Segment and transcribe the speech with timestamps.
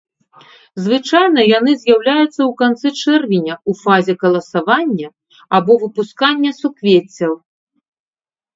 [0.85, 5.07] Звычайна яны з'яўляюцца ў канцы чэрвеня ў фазе каласавання
[5.61, 7.33] або выпускання суквеццяў.